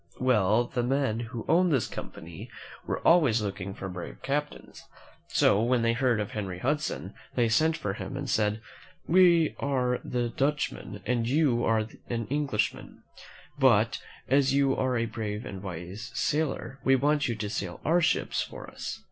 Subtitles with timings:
[0.19, 2.49] Well, the men who owned this company
[2.87, 4.83] were always looking for brave captains;
[5.27, 8.61] so, when they heard of Henry Hudson, they sent for him and said,
[9.05, 13.03] "We are all Dutchmen and you are an Englishman;
[13.59, 17.79] but, as you are a brave and a wise sailor, we want you to sail
[17.85, 18.99] our ships for us."